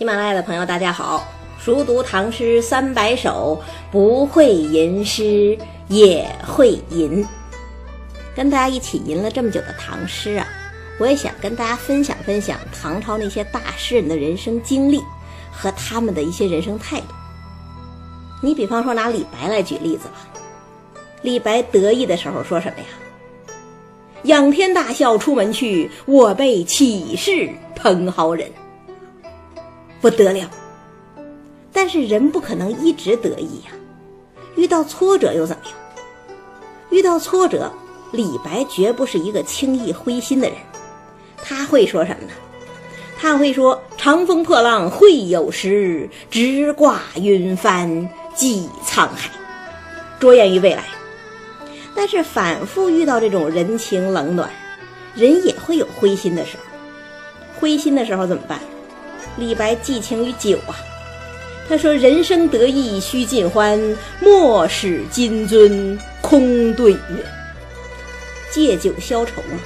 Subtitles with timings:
[0.00, 1.22] 喜马拉雅的朋友，大家好！
[1.62, 3.60] 熟读唐诗三百首，
[3.92, 7.22] 不会吟诗也会吟。
[8.34, 10.48] 跟大家一起吟了这么久的唐诗啊，
[10.98, 15.02] 我也想跟大家分享分享唐朝那些大诗人的人生经历
[15.52, 17.08] 和他们的一些人生态度。
[18.40, 20.14] 你比方说拿李白来举例子吧，
[21.20, 22.86] 李白得意的时候说什么呀？
[24.22, 28.50] 仰天大笑出门去，我辈岂是蓬蒿人。
[30.00, 30.48] 不得了，
[31.72, 33.70] 但是人不可能一直得意呀，
[34.56, 35.74] 遇到挫折又怎么样？
[36.90, 37.72] 遇到挫折，
[38.12, 40.56] 李白绝不是一个轻易灰心的人，
[41.42, 42.32] 他会说什么呢？
[43.22, 49.30] 他会说：“长风破浪会有时，直挂云帆济沧海。”
[50.18, 50.84] 着眼于未来。
[51.94, 54.48] 但是反复遇到这种人情冷暖，
[55.14, 56.62] 人也会有灰心的时候。
[57.60, 58.58] 灰心的时候怎么办？
[59.36, 60.76] 李白寄情于酒啊，
[61.68, 63.80] 他说：“人生得意须尽欢，
[64.20, 67.24] 莫使金樽空对月。”
[68.50, 69.56] 借酒消愁啊。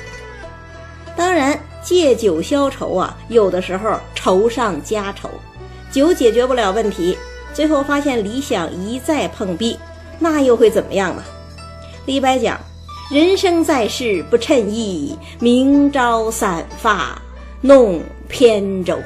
[1.16, 5.30] 当然，借酒消愁啊，有的时候愁上加愁，
[5.90, 7.16] 酒解决不了问题，
[7.52, 9.78] 最后发现理想一再碰壁，
[10.18, 11.22] 那又会怎么样呢？
[12.04, 12.60] 李白讲
[13.10, 17.20] ：“人生在世不称意，明朝散发
[17.62, 18.98] 弄扁舟。”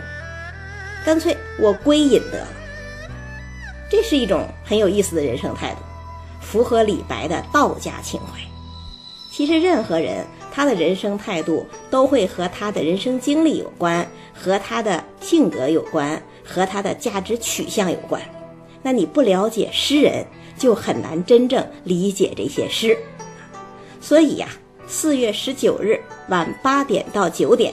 [1.09, 2.49] 干脆我归隐得了，
[3.91, 5.79] 这是一种很有意思的人生态度，
[6.39, 8.39] 符合李白的道家情怀。
[9.33, 18.21] 其实任何人他的人生态度都会和他的人生经历有关，和他的性格有关，和他的价值取向有关。
[18.83, 20.27] 那你不了解诗人，
[20.59, 22.95] 就很难真正理解这些诗。
[23.99, 24.47] 所以呀，
[24.87, 25.99] 四月十九日
[26.29, 27.73] 晚八点到九点，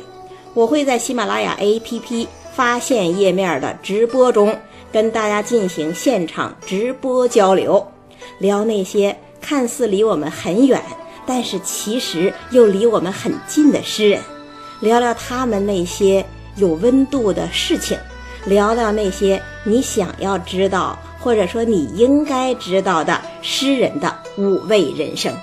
[0.53, 2.27] 我会在喜马拉雅 APP。
[2.55, 4.57] 发现页面的直播中，
[4.91, 7.85] 跟大家进行现场直播交流，
[8.39, 10.81] 聊那些看似离我们很远，
[11.25, 14.21] 但是其实又离我们很近的诗人，
[14.79, 17.97] 聊聊他们那些有温度的事情，
[18.45, 25.35] 聊聊那些你想要知道或者说你应该知道的诗人的五味人生。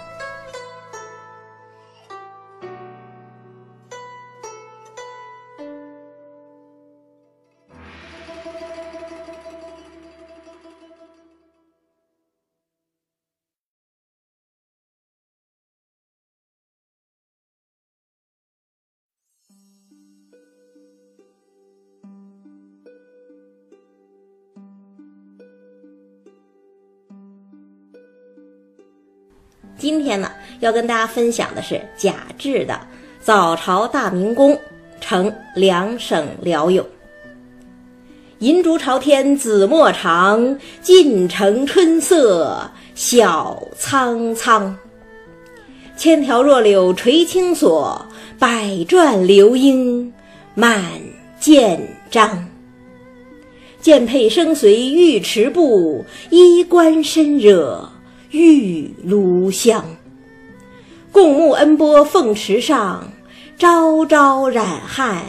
[29.83, 32.75] 今天呢，要跟大家分享的是贾至的
[33.21, 34.57] 《早朝大明宫
[35.01, 36.85] 呈两省辽友》。
[38.39, 44.79] 银烛朝天紫陌长，晋城春色晓苍苍。
[45.97, 48.07] 千条弱柳垂青锁，
[48.39, 50.13] 百转流莺
[50.55, 50.85] 满
[51.41, 52.49] 剑章。
[53.81, 57.92] 剑佩声随玉池步，衣冠深惹。
[58.33, 59.85] 玉炉香，
[61.13, 63.07] 共沐恩波凤池上，
[63.59, 65.27] 朝朝染汗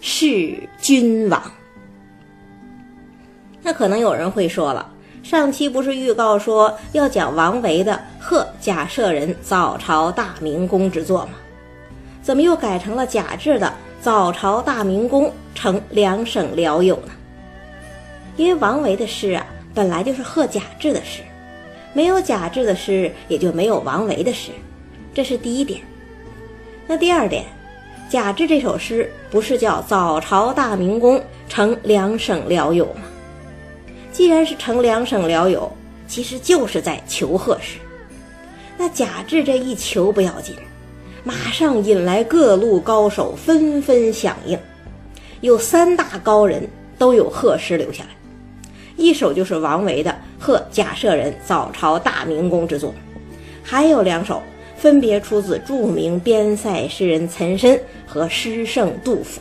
[0.00, 1.40] 是君王。
[3.62, 4.92] 那可能有人会说了，
[5.22, 11.34] 上期不是预告说要讲王维的《贺贾舍人早朝大明宫之作吗？
[12.22, 13.68] 怎么又改成了贾至的
[14.00, 17.12] 《早朝大明宫呈两省辽友》呢？
[18.36, 21.22] 因为王维的诗啊，本来就是贺贾至的诗。
[21.92, 24.50] 没有贾至的诗，也就没有王维的诗，
[25.12, 25.80] 这是第一点。
[26.86, 27.44] 那第二点，
[28.10, 33.02] 贾至这首诗不是叫“早朝大明宫呈两省辽友”吗？
[34.10, 35.70] 既然是呈两省辽友，
[36.06, 37.78] 其实就是在求贺诗。
[38.76, 40.56] 那贾至这一求不要紧，
[41.24, 44.58] 马上引来各路高手纷纷响应，
[45.40, 46.68] 有三大高人
[46.98, 48.10] 都有贺诗留下来。
[48.96, 50.10] 一首就是王维的
[50.42, 52.90] 《贺贾舍人早朝大明宫之作》，
[53.62, 54.42] 还有两首
[54.76, 59.40] 分别出自著名边塞诗人岑参和诗圣杜甫。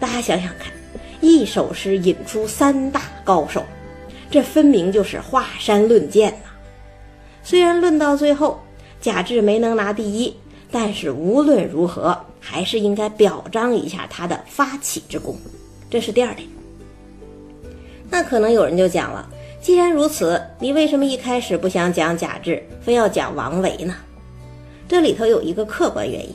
[0.00, 0.72] 大家想想看，
[1.20, 3.62] 一首诗引出三大高手，
[4.30, 6.48] 这分明就是华山论剑呐！
[7.42, 8.58] 虽然论到最后
[9.02, 10.34] 贾至没能拿第一，
[10.70, 15.36] 但是无论如何还是应该表彰一下他的发起之功。
[15.90, 16.48] 这是第二点。
[18.08, 19.28] 那可能有人就讲了，
[19.64, 23.94] 既然如此，你为什么一开始不想讲贾至，非要讲王维呢？
[24.86, 26.34] 这里头有一个客观原因，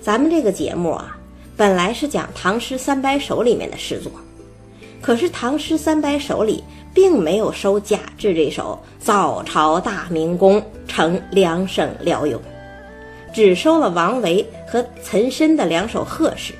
[0.00, 1.18] 咱们这个节目啊，
[1.56, 4.12] 本来是讲唐诗三百首里面的诗作，
[5.02, 6.62] 可是唐诗三百首里
[6.94, 12.38] 并没有收贾至这首《早朝大明宫呈两省辽友》，
[13.34, 16.54] 只收了王维和岑参的两首贺诗。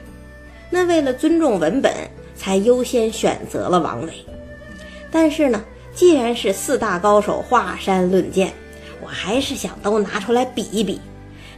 [0.68, 1.94] 那为了尊重文本，
[2.34, 4.12] 才优先选择了王维。
[5.12, 5.64] 但是呢，
[5.96, 8.52] 既然是四大高手华山论剑，
[9.02, 11.00] 我还是想都拿出来比一比，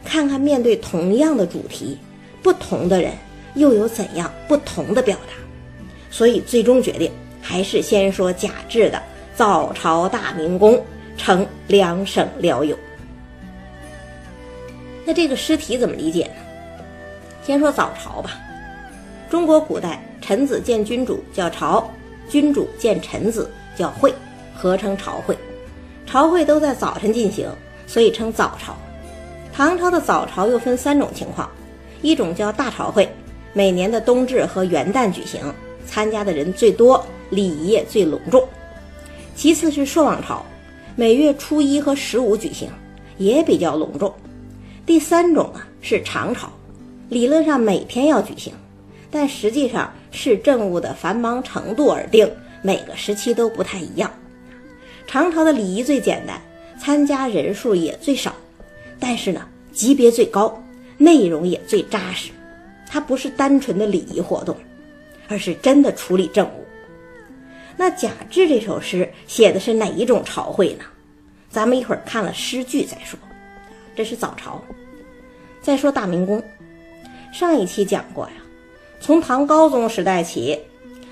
[0.05, 1.97] 看看面对同样的主题，
[2.41, 3.11] 不同的人
[3.55, 5.33] 又有怎样不同的表达。
[6.09, 8.97] 所以最终决定还是先说贾至的
[9.35, 10.81] 《早朝大明宫
[11.17, 12.73] 呈两省辽友》。
[15.03, 16.41] 那这个诗题怎么理解呢？
[17.43, 18.39] 先说早朝吧。
[19.29, 21.91] 中国古代臣子见君主叫朝，
[22.29, 24.13] 君主见臣子叫会，
[24.59, 25.37] 合称朝会。
[26.05, 27.49] 朝会都在早晨进行，
[27.87, 28.75] 所以称早朝。
[29.53, 31.49] 唐朝的早朝又分三种情况：
[32.01, 33.07] 一种叫大朝会，
[33.53, 35.41] 每年的冬至和元旦举行，
[35.85, 38.41] 参加的人最多，礼仪也最隆重；
[39.33, 40.45] 其次是朔望朝，
[40.95, 42.69] 每月初一和十五举行，
[43.17, 44.11] 也比较隆重；
[44.85, 46.49] 第三种呢是长朝，
[47.07, 48.51] 理论上每天要举行。
[49.11, 52.29] 但实际上视政务的繁忙程度而定，
[52.61, 54.11] 每个时期都不太一样。
[55.11, 56.39] 唐朝的礼仪最简单，
[56.79, 58.31] 参加人数也最少，
[58.99, 59.41] 但是呢，
[59.73, 60.63] 级别最高，
[60.99, 62.29] 内容也最扎实。
[62.87, 64.55] 它不是单纯的礼仪活动，
[65.27, 66.63] 而是真的处理政务。
[67.75, 70.83] 那贾至这首诗写的是哪一种朝会呢？
[71.49, 73.17] 咱们一会儿看了诗句再说。
[73.95, 74.63] 这是早朝。
[75.59, 76.43] 再说大明宫，
[77.33, 78.33] 上一期讲过呀。
[78.99, 80.59] 从唐高宗时代起，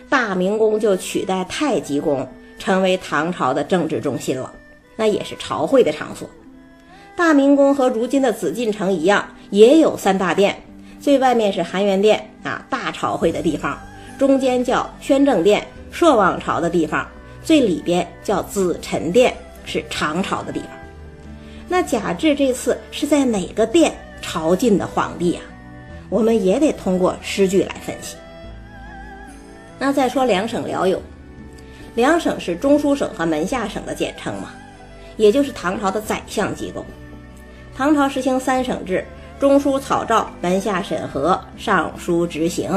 [0.08, 2.28] 大明宫就取代太极宫，
[2.58, 4.52] 成为唐朝的政治中心了。
[4.96, 6.30] 那也是朝会的场所。
[7.16, 10.62] 大明宫和如今的紫禁城一样，也有三大殿，
[11.00, 13.78] 最外面是含元殿啊，大朝会的地方；
[14.20, 17.06] 中间叫宣政殿，朔望朝的地方；
[17.44, 20.70] 最里边叫紫宸殿，是长朝的地方。
[21.68, 25.42] 那贾至这次是在哪个殿朝觐的皇帝呀？
[26.10, 28.16] 我们也得通过诗句来分析。
[29.78, 31.02] 那再说两省辽友，
[31.98, 34.52] 两省是中书省和门下省的简称嘛，
[35.16, 36.86] 也就是唐朝的宰相机构。
[37.76, 39.04] 唐朝实行三省制，
[39.40, 42.70] 中书草诏，门下审核，尚书执行。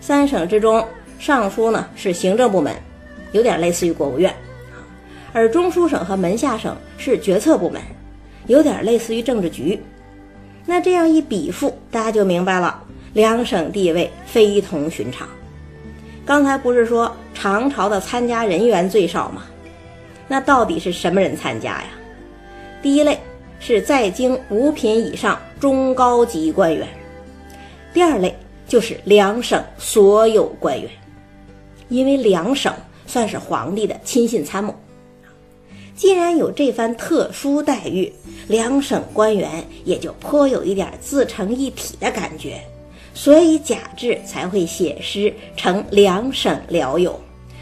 [0.00, 0.86] 三省之中，
[1.18, 2.72] 尚书呢是行政部门，
[3.32, 4.32] 有点类似于国务院，
[5.32, 7.82] 而中书省和门下省是决策部门，
[8.46, 9.82] 有点类似于政治局。
[10.64, 12.80] 那这样一比附，大家就明白了，
[13.14, 15.26] 两省地位非同寻常。
[16.26, 19.42] 刚才不是说唐朝的参加人员最少吗？
[20.26, 21.88] 那到底是什么人参加呀？
[22.82, 23.20] 第一类
[23.60, 26.88] 是在京五品以上中高级官员，
[27.92, 28.34] 第二类
[28.66, 30.90] 就是两省所有官员，
[31.88, 32.72] 因为两省
[33.06, 34.74] 算是皇帝的亲信参谋。
[35.94, 38.10] 既然有这番特殊待遇，
[38.48, 42.60] 两省官员也就颇有一点自成一体的感觉，
[43.14, 47.18] 所以贾至才会写诗成两省辽友，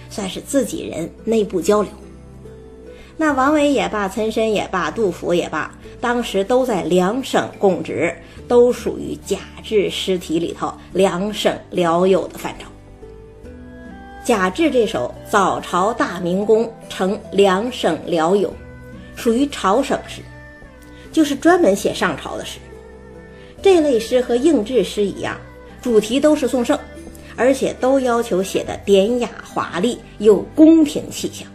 [0.08, 1.92] 算是自己人内部交流。
[3.18, 5.70] 那王维也罢，岑参也罢，杜甫也罢，
[6.00, 8.12] 当时都在两省供职，
[8.48, 12.66] 都属于贾至诗题里头两省辽友的范畴。
[14.24, 18.48] 贾至这首《早朝大明宫呈两省辽友》，
[19.14, 20.22] 属于朝省诗，
[21.12, 22.58] 就是专门写上朝的诗。
[23.62, 25.38] 这类诗和应制诗一样，
[25.80, 26.76] 主题都是颂圣，
[27.36, 31.46] 而且都要求写的典雅华丽，有宫廷气象。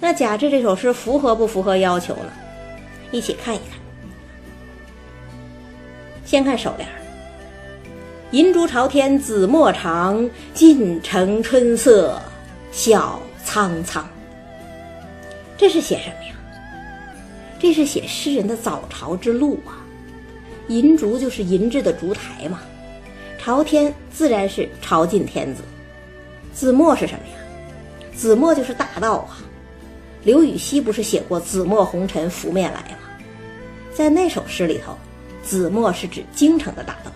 [0.00, 2.32] 那贾至这首诗符合不符合要求呢？
[3.12, 3.78] 一起看一看。
[6.24, 6.86] 先看首联。
[8.32, 12.20] 银烛朝天紫陌长，晋城春色
[12.70, 14.06] 晓苍苍。
[15.56, 16.34] 这是写什么呀？
[17.58, 19.80] 这是写诗人的早朝之路啊。
[20.68, 22.60] 银烛就是银制的烛台嘛，
[23.38, 25.62] 朝天自然是朝觐天子。
[26.52, 27.34] 紫陌是什么呀？
[28.14, 29.38] 紫陌就是大道啊。
[30.24, 32.98] 刘禹锡不是写过“紫陌红尘拂面来”吗？
[33.94, 34.96] 在那首诗里头，
[35.42, 37.10] 紫陌是指京城的大道。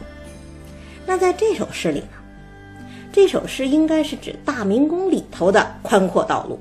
[1.04, 2.08] 那在这首诗里呢？
[3.12, 6.58] 这首诗应该是指大明宫里头的宽阔道路。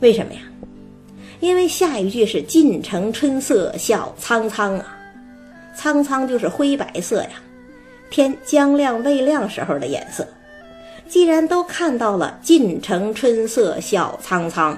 [0.00, 0.40] 为什么呀？
[1.40, 4.97] 因为下一句是“尽城春色笑苍苍”啊，
[5.78, 7.40] 苍苍就是灰白色呀，
[8.10, 10.26] 天将亮未亮时候的颜色。
[11.06, 14.76] 既然都看到了“晋城春色晓苍苍”，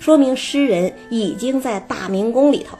[0.00, 2.76] 说明诗人已经在大明宫里头。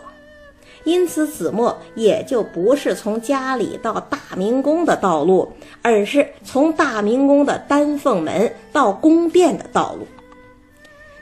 [0.82, 5.48] 因此子墨也就不是从家里到大明宫的道路，
[5.82, 10.04] 而是从大明宫的丹凤门到宫殿的道路。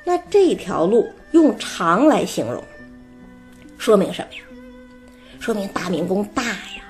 [0.05, 2.65] 那这条路用长来形容，
[3.77, 4.41] 说明什么呀？
[5.41, 6.85] 说明大明宫大呀！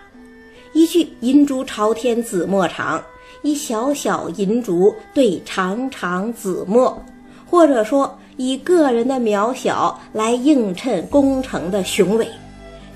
[0.73, 3.03] 一句“银烛朝天紫墨长”，
[3.43, 7.01] 一小小银烛对长长紫墨，
[7.49, 12.29] 或者说以个人的渺小来映衬工程的雄伟，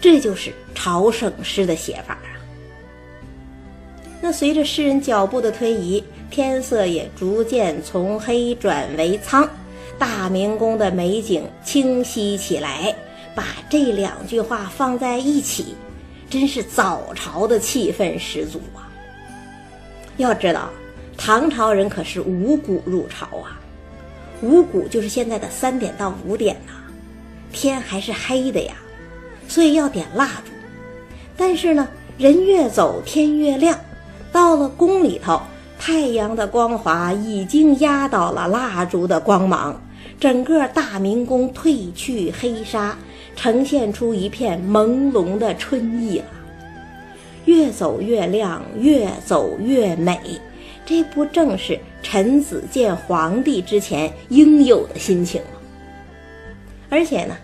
[0.01, 2.35] 这就是朝圣诗的写法啊。
[4.21, 9.49] 那随着诗人脚步的推移，天色也逐渐从黑转为苍，
[10.01, 12.93] 大明宫的美景清晰起来。
[13.35, 15.75] 把这两句话放在一起，
[16.31, 18.87] 真是早朝的气氛十足啊！
[20.17, 20.71] 要知道，
[21.17, 23.59] 唐朝人可是五谷入朝啊，
[24.41, 26.73] 五谷就是现在的三点到五点呐，
[27.53, 28.75] 天还是黑的呀，
[29.49, 30.53] 所以要点蜡烛。
[31.37, 33.77] 但是呢，人越走天越亮，
[34.31, 35.41] 到了宫里头，
[35.79, 39.81] 太阳的光华已经压倒了蜡烛的光芒，
[40.21, 42.97] 整个大明宫褪去黑纱。
[43.37, 46.25] 呈现出一片朦胧的春意了，
[47.45, 50.19] 越走越亮，越走越美，
[50.87, 55.49] 这不正是臣子见皇帝之前应有的心情吗？
[56.91, 57.37] 而且呢，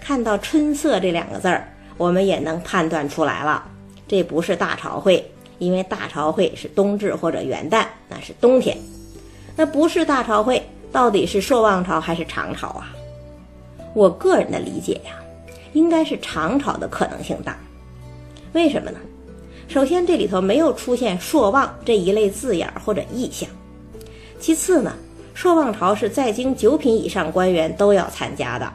[0.00, 3.62] 看到“春色”这两个字儿，我们也能判断出来了，
[4.08, 5.24] 这不是大朝会，
[5.58, 8.76] 因为大朝会是冬至或者元旦，那是冬天。
[9.54, 12.92] 那不是大朝会，到底是朔望朝还是长朝啊？
[13.94, 15.12] 我个人的理解呀。
[15.76, 17.54] 应该是长朝的可能性大，
[18.54, 18.98] 为什么呢？
[19.68, 23.46] 首先，这里头没有出现“朔望”这一类字眼或者意象；
[24.40, 24.94] 其次呢，
[25.34, 28.72] 朔望朝是在京九品以上官员都要参加的，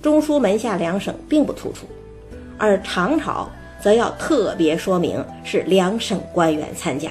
[0.00, 1.88] 中书门下两省并不突出，
[2.56, 7.10] 而长朝则要特别说明是两省官员参加。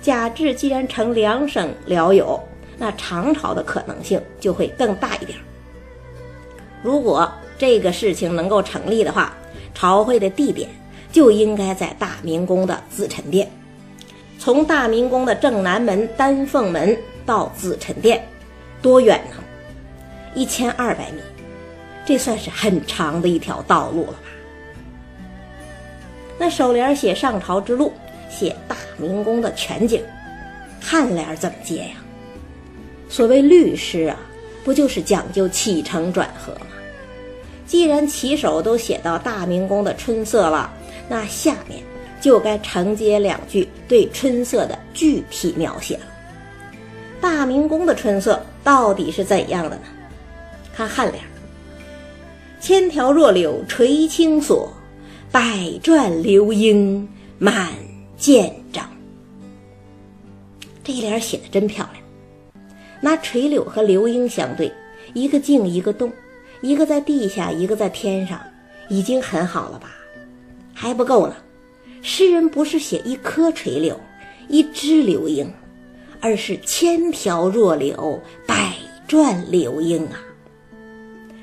[0.00, 2.40] 贾至既然成两省僚友，
[2.78, 5.38] 那长朝的可能性就会更大一点。
[6.82, 9.34] 如果这个事情能够成立的话，
[9.74, 10.68] 朝会的地点
[11.10, 13.50] 就应该在大明宫的紫宸殿。
[14.38, 18.22] 从大明宫的正南门丹凤门到紫宸殿，
[18.82, 19.36] 多远呢？
[20.34, 21.20] 一千二百米，
[22.04, 24.18] 这算是很长的一条道路了吧？
[26.38, 27.92] 那首联写上朝之路，
[28.28, 30.02] 写大明宫的全景，
[30.82, 31.94] 颔联怎么接呀？
[33.08, 34.18] 所谓律诗啊，
[34.62, 36.66] 不就是讲究起承转合吗？
[37.66, 40.72] 既然起手都写到大明宫的春色了，
[41.08, 41.82] 那下面
[42.20, 46.02] 就该承接两句对春色的具体描写了。
[47.20, 49.82] 大明宫的春色到底是怎样的呢？
[50.72, 51.22] 看颔联
[52.60, 54.72] ：“千条弱柳垂青锁，
[55.32, 55.42] 百
[55.82, 57.08] 转流莺
[57.38, 57.72] 满
[58.16, 58.88] 建章。”
[60.84, 62.04] 这一联写的真漂亮，
[63.00, 64.70] 拿垂柳和流莺相对，
[65.14, 66.12] 一个静一个动。
[66.66, 68.40] 一个在地下，一个在天上，
[68.88, 69.94] 已经很好了吧？
[70.74, 71.36] 还不够呢。
[72.02, 73.96] 诗人不是写一棵垂柳，
[74.48, 75.48] 一只流莺，
[76.20, 78.74] 而是千条弱柳，百
[79.06, 80.18] 转流莺啊！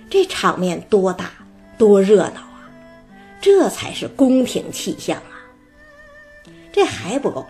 [0.09, 1.31] 这场面多大，
[1.77, 2.69] 多热闹啊！
[3.39, 5.39] 这才是宫廷气象啊！
[6.73, 7.45] 这还不够，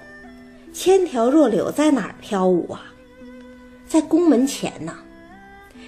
[0.72, 2.86] 千条弱柳在哪儿飘舞啊？
[3.88, 4.96] 在宫门前呢。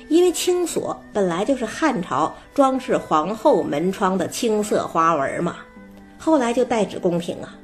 [0.08, 5.58] 因为青锁本来就是汉朝装饰皇后门窗的青色花纹嘛，
[6.18, 7.56] 后来就代指宫廷啊。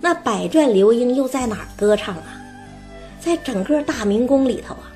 [0.00, 2.40] 那百转流莺又在哪儿歌唱啊？
[3.20, 4.90] 在整个大明宫里头啊。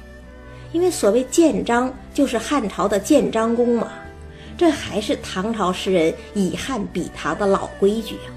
[0.72, 3.88] 因为所谓建章就是汉朝的建章宫嘛，
[4.58, 8.28] 这还是唐朝诗人以汉比唐的老规矩啊。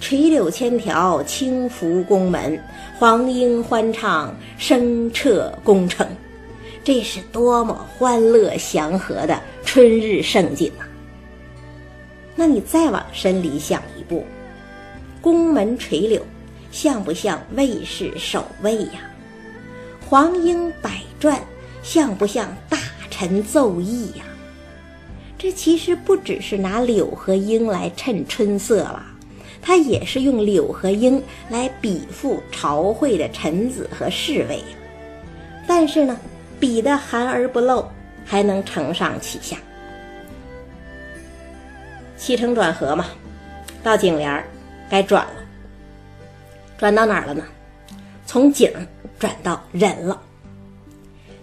[0.00, 2.58] 垂柳千条轻拂宫门，
[2.98, 6.06] 黄莺欢唱声彻宫城。
[6.84, 10.86] 这是多么欢乐祥和的春日盛景啊！
[12.34, 14.24] 那你再往深里想一步，
[15.20, 16.22] 宫门垂柳，
[16.70, 19.10] 像不像卫士守卫呀？
[20.08, 21.38] 黄莺百转，
[21.82, 22.78] 像不像大
[23.10, 24.24] 臣奏议呀？
[25.36, 29.04] 这其实不只是拿柳和莺来衬春色了，
[29.68, 34.64] 他也是用柳和莺来比附朝会的臣子和侍卫。
[35.66, 36.18] 但是呢？
[36.58, 37.84] 比的含而不露，
[38.24, 39.58] 还能承上启下，
[42.16, 43.08] 起承转合嘛。
[43.82, 44.48] 到景联儿，
[44.88, 45.34] 该转了。
[46.78, 47.44] 转到哪儿了呢？
[48.24, 48.72] 从景
[49.18, 50.18] 转到人了。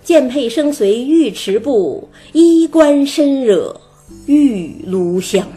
[0.02, 3.80] 剑佩生随尉迟步，衣冠深惹
[4.26, 5.48] 玉炉香。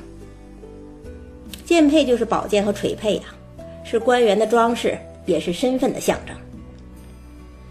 [1.69, 3.25] 剑佩就是宝剑和锤佩呀，
[3.85, 4.97] 是官员的装饰，
[5.27, 6.35] 也是身份的象征。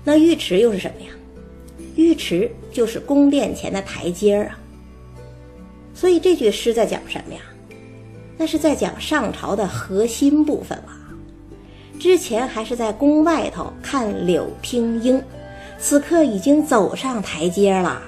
[0.03, 1.09] 那玉池又是什么呀？
[1.95, 4.59] 玉池就是宫殿前的台阶儿啊。
[5.95, 7.39] 所以这句诗在讲什么呀？
[8.37, 10.89] 那是在讲上朝的核心部分了。
[11.99, 15.19] 之前还是在宫外头看柳听莺，
[15.79, 17.99] 此刻已经走上台阶了。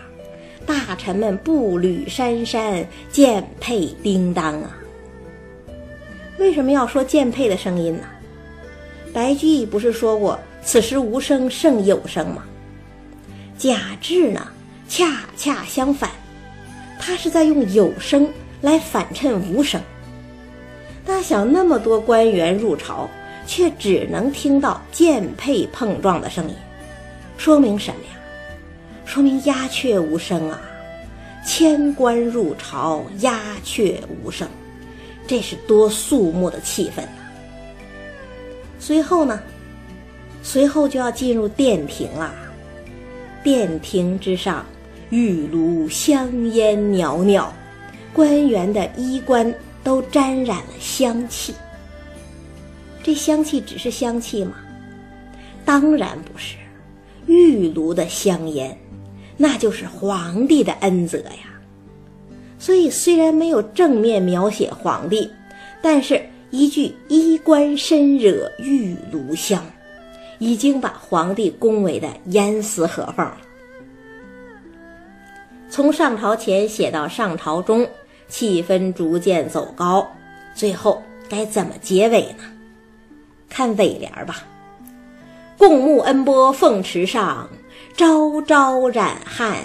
[0.68, 4.76] 大臣们步履姗姗，剑佩叮当啊！
[6.40, 8.04] 为什么要说剑佩的声音呢？
[9.14, 12.44] 白居易不是说过“此时无声胜有声”吗？
[13.58, 14.48] 贾至呢，
[14.88, 16.10] 恰恰相反，
[16.98, 18.32] 他是在用有声
[18.62, 19.82] 来反衬无声。
[21.06, 23.10] 大想那么多官员入朝，
[23.46, 26.56] 却只能听到剑佩碰撞的声音，
[27.38, 28.12] 说明什么呀？
[29.06, 30.62] 说明鸦雀无声啊！
[31.44, 34.48] 千官入朝，鸦雀无声，
[35.30, 37.22] 这是多肃穆的气氛呐！
[38.80, 39.40] 随后呢？
[40.42, 42.34] 随后就要进入殿庭啦。
[43.44, 44.66] 殿庭之上，
[45.12, 47.54] 玉炉香烟袅袅，
[48.12, 51.54] 官员的衣冠都沾染了香气。
[53.04, 54.54] 这香气只是香气吗？
[55.64, 56.56] 当然不是，
[57.28, 58.76] 玉炉的香烟。
[59.38, 61.59] 那就是皇帝的恩泽呀，
[62.60, 65.32] 所以虽然没有正面描写皇帝，
[65.82, 69.66] 但是一句“衣冠深惹玉炉香”，
[70.38, 73.38] 已经把皇帝恭维的严丝合缝了。
[75.70, 77.88] 从上朝前写到上朝中，
[78.28, 80.06] 气氛逐渐走高，
[80.54, 82.44] 最后该怎么结尾呢？
[83.48, 84.44] 看尾联吧
[85.58, 87.50] ，“共沐恩波凤池上。”
[87.96, 89.58] 朝朝染汉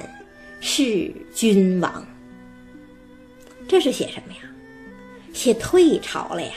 [0.60, 2.04] 是君王，
[3.66, 4.40] 这是写什么呀？
[5.32, 6.52] 写退朝了呀。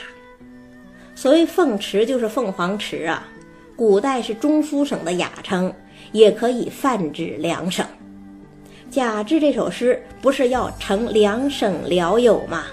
[1.14, 3.26] 所谓凤池就是凤凰池啊，
[3.74, 5.72] 古代是中书省的雅称，
[6.12, 7.84] 也可以泛指两省。
[8.90, 12.64] 贾至这首诗不是要成两省辽友吗？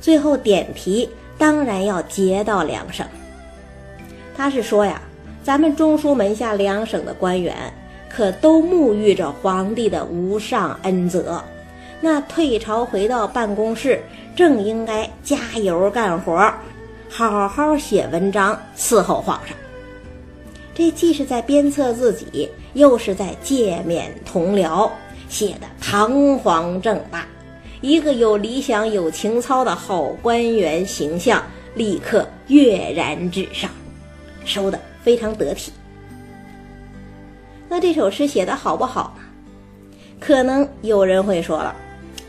[0.00, 3.06] 最后点题当然要结到两省。
[4.36, 5.00] 他是说呀，
[5.42, 7.54] 咱们中书门下两省的官员。
[8.08, 11.44] 可都沐浴着皇帝的无上恩泽，
[12.00, 14.02] 那退朝回到办公室，
[14.34, 16.52] 正应该加油干活，
[17.08, 19.56] 好好写文章伺候皇上。
[20.74, 24.90] 这既是在鞭策自己，又是在诫勉同僚，
[25.28, 27.26] 写的堂皇正大，
[27.80, 31.42] 一个有理想、有情操的好官员形象
[31.74, 33.70] 立刻跃然纸上，
[34.44, 35.72] 收的非常得体。
[37.68, 39.22] 那这首诗写的好不好呢？
[40.20, 41.74] 可能有人会说了，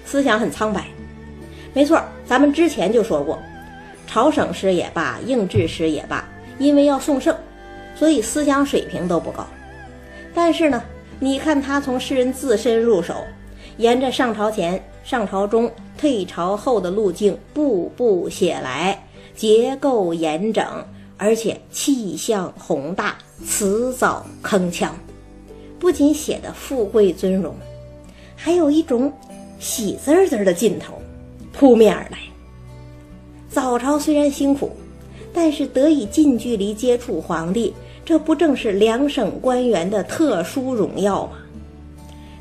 [0.08, 0.86] 思想很苍白。
[1.74, 3.38] 没错，咱们之前就说过，
[4.08, 7.36] 朝省诗也罢，应制诗也罢，因为要送圣，
[7.94, 9.46] 所以思想水平都不高。
[10.34, 10.82] 但是呢，
[11.20, 13.16] 你看他从诗人自身入手，
[13.78, 18.98] 沿着上朝前、上朝中、退朝后的路径，步步写来，
[19.36, 20.66] 结构严整，
[21.18, 24.90] 而且气象宏大，辞藻铿锵。
[25.78, 27.54] 不仅写的富贵尊荣，
[28.36, 29.14] 还有一种
[29.60, 31.02] 喜滋滋的劲头
[31.52, 32.18] 扑面而来。
[33.50, 34.72] 早朝虽然辛苦，
[35.34, 37.74] 但是得以近距离接触皇帝，
[38.06, 41.38] 这不正是两省官员的特殊荣耀吗？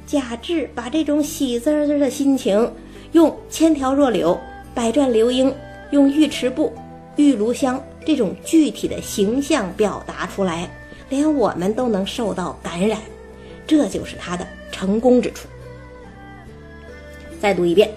[0.07, 2.71] 贾至把这种喜滋滋的心情，
[3.13, 4.39] 用“千条若柳
[4.75, 5.53] ”“百转流莺
[5.91, 6.73] ”“用玉池布
[7.17, 10.71] ”“玉炉香”这种具体的形象表达出来，
[11.09, 13.01] 连我们都能受到感染。
[13.67, 15.49] 这就是他的成功之处。
[17.41, 17.91] 再读一遍：“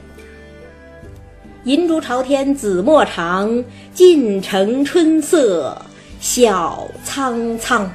[1.66, 5.80] 银烛朝天紫陌长，晋城春色
[6.20, 7.92] 晓苍苍。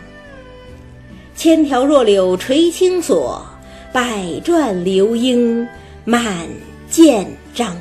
[1.36, 3.44] 千条弱柳垂青锁，
[3.92, 5.66] 百转流莺
[6.04, 6.46] 满
[6.88, 7.76] 剑章。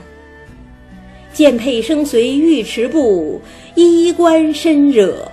[1.31, 3.41] 剑佩生随玉池步，
[3.75, 5.31] 衣冠深惹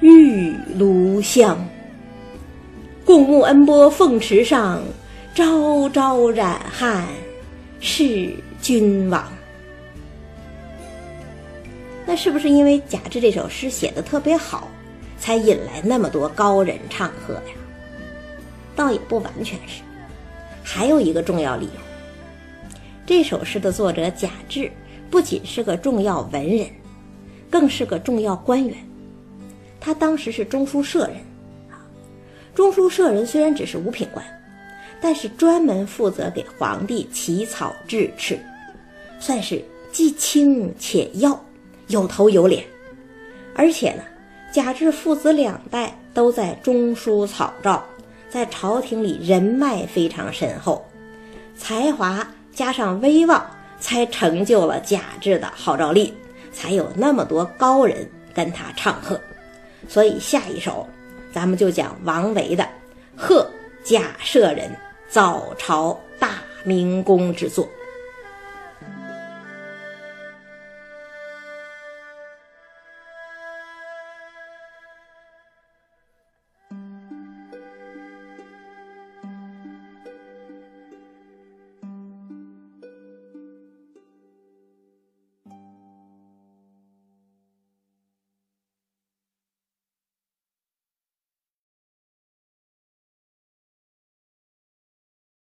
[0.00, 1.58] 玉炉香。”
[3.04, 4.80] 共沐恩波凤池上，
[5.34, 7.04] 朝朝染汉
[7.84, 9.30] 是君王。
[12.06, 14.68] 那是不是因为贾至这首诗写的特别好，
[15.18, 17.54] 才引来那么多高人唱和呀？
[18.76, 19.82] 倒也不完全是，
[20.62, 21.80] 还有一个重要理由。
[23.04, 24.70] 这首诗的作者贾至
[25.10, 26.68] 不仅是个重要文人，
[27.50, 28.76] 更是个重要官员。
[29.80, 31.16] 他当时是中书舍人。
[31.68, 31.82] 啊
[32.54, 34.24] 中书舍人虽然只是五品官，
[35.02, 38.38] 但是专门负责给皇帝起草制敕，
[39.18, 41.38] 算是既清且要，
[41.88, 42.64] 有头有脸。
[43.54, 44.04] 而且呢，
[44.54, 47.82] 贾至父子两代都在中书草诏，
[48.30, 50.86] 在朝廷里人脉非常深厚，
[51.56, 53.44] 才华加上威望，
[53.80, 56.14] 才成就了贾至的号召力，
[56.52, 59.20] 才有那么多高人跟他唱和。
[59.88, 60.88] 所以下一首，
[61.32, 62.62] 咱们就讲王维的
[63.16, 63.46] 《贺
[63.84, 64.70] 贾舍人
[65.12, 67.68] 早朝大明宫》之作。